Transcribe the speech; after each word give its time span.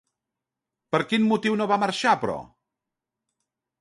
Per 0.95 1.01
quin 1.11 1.29
motiu 1.33 1.57
no 1.59 1.67
van 1.73 1.83
marxar, 1.85 2.17
però? 2.25 2.39